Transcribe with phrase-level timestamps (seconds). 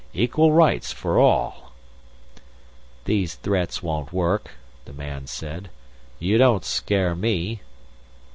[0.15, 1.73] Equal rights for all"
[3.05, 4.53] "These threats won't work,"
[4.85, 5.69] the man said.
[6.17, 7.61] "You don't scare me."